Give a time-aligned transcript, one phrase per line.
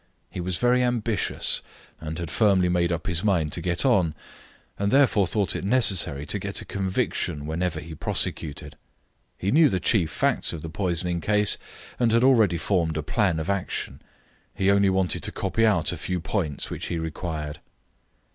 [0.31, 1.61] He was very ambitious,
[1.99, 4.15] and had firmly made up his mind to get on,
[4.79, 8.77] and therefore thought it necessary to get a conviction whenever he prosecuted.
[9.37, 11.59] He knew the chief facts of the poisoning case,
[11.99, 14.01] and had already formed a plan of action.
[14.55, 17.59] He only wanted to copy out a few points which he required.